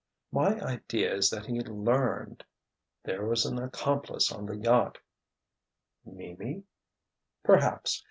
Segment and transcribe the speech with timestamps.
[0.31, 4.97] "My idea is that he learned—there was an accomplice on the yacht——"
[6.03, 6.63] "Mimi?"
[7.43, 7.99] "Perhaps!